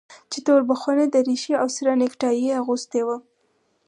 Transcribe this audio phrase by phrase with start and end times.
[0.31, 3.17] چې توربخونه دريشي او سره نيكټايي يې اغوستې وه.